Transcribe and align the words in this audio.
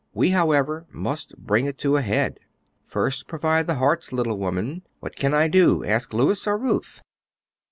We, 0.15 0.31
however, 0.31 0.87
must 0.91 1.37
bring 1.37 1.67
it 1.67 1.77
to 1.83 1.95
a 1.95 2.01
head." 2.01 2.39
"First 2.83 3.27
provide 3.27 3.67
the 3.67 3.75
hearts, 3.75 4.11
little 4.11 4.39
woman. 4.39 4.81
What 4.99 5.15
can 5.15 5.35
I 5.35 5.47
do, 5.47 5.85
ask 5.85 6.11
Louis 6.11 6.47
or 6.47 6.57
Ruth?" 6.57 7.01